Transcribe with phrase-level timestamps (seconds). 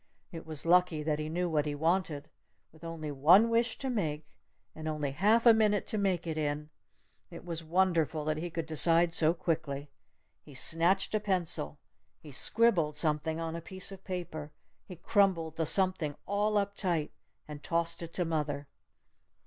[0.31, 2.27] It was lucky that he knew what he wanted.
[2.71, 4.39] With only one wish to make
[4.73, 6.71] and only half a minute to make it in,
[7.29, 9.91] it was wonderful that he could decide so quickly!
[10.41, 11.77] He snatched a pencil!
[12.19, 14.51] He scribbled something on a piece of paper!
[14.87, 17.11] He crumpled the "something" all up tight
[17.47, 18.67] and tossed it to mother!